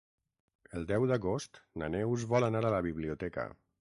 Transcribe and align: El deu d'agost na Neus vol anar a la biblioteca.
El 0.79 0.87
deu 0.91 1.05
d'agost 1.11 1.59
na 1.81 1.91
Neus 1.97 2.25
vol 2.33 2.47
anar 2.49 2.63
a 2.67 2.73
la 2.77 2.81
biblioteca. 2.87 3.47